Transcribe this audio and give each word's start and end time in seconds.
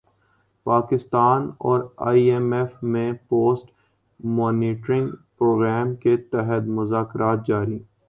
پاکستان 0.65 1.49
اور 1.59 1.79
I 2.07 2.23
M 2.31 2.53
F 2.53 2.83
میں 2.83 3.11
post 3.29 3.71
monitoring 4.19 5.09
programme 5.37 5.95
کے 5.95 6.17
تحت 6.31 6.67
مذاکرات 6.69 7.47
جاری 7.47 7.79